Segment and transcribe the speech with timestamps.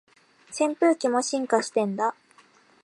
[0.49, 2.15] 扇風機も進化してんだ